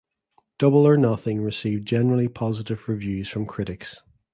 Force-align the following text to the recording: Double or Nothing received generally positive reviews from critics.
Double 0.57 0.87
or 0.87 0.97
Nothing 0.97 1.43
received 1.43 1.87
generally 1.87 2.27
positive 2.27 2.89
reviews 2.89 3.29
from 3.29 3.45
critics. 3.45 4.01